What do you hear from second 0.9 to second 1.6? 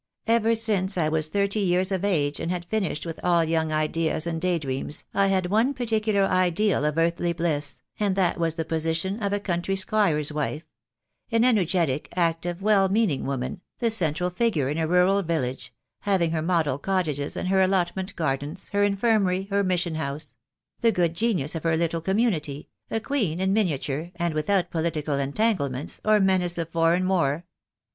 I THE DAY WILL COME. 269 was thirty